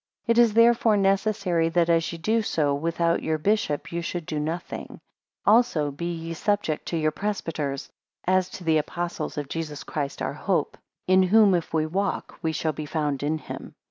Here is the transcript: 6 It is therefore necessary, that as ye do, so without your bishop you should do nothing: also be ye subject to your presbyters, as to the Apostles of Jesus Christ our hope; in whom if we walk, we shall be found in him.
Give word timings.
6 0.25 0.29
It 0.29 0.41
is 0.41 0.53
therefore 0.55 0.97
necessary, 0.97 1.69
that 1.69 1.87
as 1.87 2.11
ye 2.11 2.17
do, 2.17 2.41
so 2.41 2.73
without 2.73 3.21
your 3.21 3.37
bishop 3.37 3.91
you 3.91 4.01
should 4.01 4.25
do 4.25 4.39
nothing: 4.39 4.99
also 5.45 5.91
be 5.91 6.11
ye 6.11 6.33
subject 6.33 6.87
to 6.87 6.97
your 6.97 7.11
presbyters, 7.11 7.87
as 8.25 8.49
to 8.49 8.63
the 8.63 8.79
Apostles 8.79 9.37
of 9.37 9.47
Jesus 9.47 9.83
Christ 9.83 10.19
our 10.23 10.33
hope; 10.33 10.75
in 11.07 11.21
whom 11.21 11.53
if 11.53 11.71
we 11.71 11.85
walk, 11.85 12.39
we 12.41 12.51
shall 12.51 12.73
be 12.73 12.87
found 12.87 13.21
in 13.21 13.37
him. 13.37 13.75